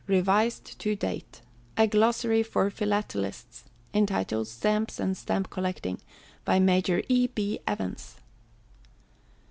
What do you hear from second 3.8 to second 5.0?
ENTITLED Stamps